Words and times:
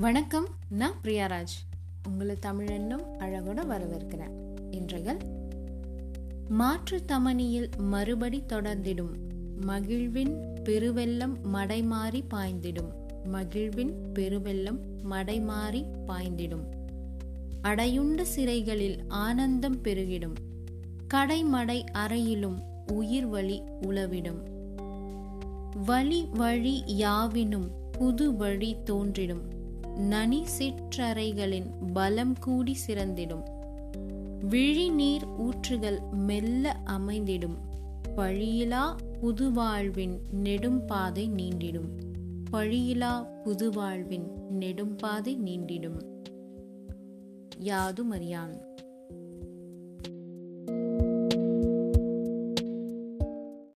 வணக்கம் 0.00 0.46
நான் 0.68 0.92
பிரியாராஜ். 1.04 1.54
உங்களை 2.08 2.36
தமிழென்னும் 2.46 3.02
அழகோட 3.18 3.60
வரவேற்கிறேன். 3.66 4.30
இன்றைகள் 4.70 5.16
மாற்று 6.48 7.02
தமனியில் 7.08 7.70
மறுபடி 7.78 8.42
தொடர்ந்திடும். 8.48 9.10
மகிழ்வின் 9.60 10.38
பெருவெல்லம் 10.64 11.32
மடைமாறி 11.52 12.22
பாய்ந்திடும். 12.34 12.92
மகிழ்வின் 13.24 13.92
பெருவெல்லம் 14.14 14.78
மடைமாறி 15.10 15.84
பாய்ந்திடும். 16.06 16.64
அடையுண்ட 17.62 18.24
சிறைகளில் 18.36 18.98
ஆனந்தம் 19.08 19.82
பெருகிடும். 19.82 20.34
கடைமடை 21.14 21.84
அறையிலும் 21.92 22.62
உயிர் 22.92 23.26
வழி 23.26 23.62
உளவிடும் 23.80 24.42
வழி 25.84 26.28
வழி 26.32 26.84
யாவினும் 26.86 27.68
புது 27.92 28.36
வழி 28.36 28.76
தோன்றிடும். 28.84 29.56
நனி 29.98 30.44
சிற்றறைகளின் 30.58 31.70
பலம் 31.92 32.38
கூடி 32.38 32.76
சிறந்திடும். 32.86 33.42
விழிநீர் 34.48 35.26
ஊற்றுகள் 35.26 35.98
மெல்ல 36.12 36.80
அமைந்திடும். 36.84 37.56
பழியிலா 38.16 38.96
புதுவாழ்வின் 39.20 40.18
நெடும்பாதை 40.42 41.28
நீண்டிடும். 41.30 41.88
பழியிலா 42.52 43.26
புதுவாழ்வின் 43.44 44.26
நெடும்பாதை 44.58 45.36
நீண்டிடும். 45.44 46.00
யாது 47.58 48.04
மரியான் 48.04 48.77